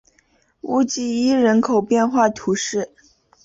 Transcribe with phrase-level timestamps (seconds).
[0.61, 2.89] 乌济伊人口变化图示